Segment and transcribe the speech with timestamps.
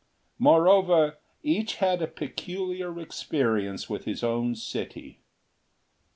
[0.39, 5.19] Moreover, each had a peculiar experience with his own city.